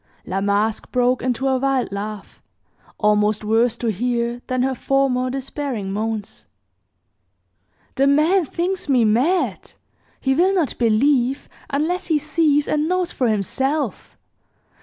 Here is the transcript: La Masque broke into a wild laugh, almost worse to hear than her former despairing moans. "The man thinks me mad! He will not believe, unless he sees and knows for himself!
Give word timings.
La 0.25 0.41
Masque 0.41 0.91
broke 0.91 1.21
into 1.21 1.47
a 1.47 1.59
wild 1.59 1.91
laugh, 1.91 2.41
almost 2.97 3.43
worse 3.43 3.77
to 3.77 3.91
hear 3.91 4.41
than 4.47 4.63
her 4.63 4.73
former 4.73 5.29
despairing 5.29 5.91
moans. 5.91 6.47
"The 7.93 8.07
man 8.07 8.45
thinks 8.47 8.89
me 8.89 9.05
mad! 9.05 9.73
He 10.19 10.33
will 10.33 10.55
not 10.55 10.75
believe, 10.79 11.47
unless 11.69 12.07
he 12.07 12.17
sees 12.17 12.67
and 12.67 12.89
knows 12.89 13.11
for 13.11 13.27
himself! 13.27 14.17